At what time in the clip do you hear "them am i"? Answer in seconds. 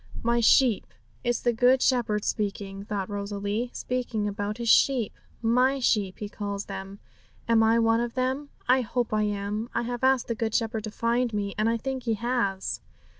6.65-7.77